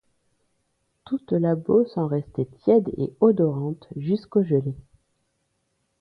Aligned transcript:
Toute 1.05 1.31
la 1.31 1.53
Beauce 1.53 1.95
en 1.95 2.07
restait 2.07 2.47
tiède 2.47 2.89
et 2.97 3.13
odorante, 3.19 3.87
jusqu’aux 3.97 4.41
gelées. 4.43 4.81